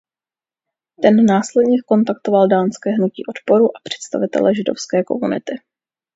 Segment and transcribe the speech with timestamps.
[1.01, 5.55] Ten následně kontaktoval dánské hnutí odporu a představitele židovské komunity.